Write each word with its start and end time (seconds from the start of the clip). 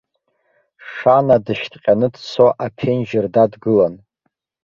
Шана 0.91 1.37
дышьҭҟьаны 1.45 2.07
дцо 2.13 2.47
аԥенџьыр 2.65 3.25
дадгылан. 3.33 3.93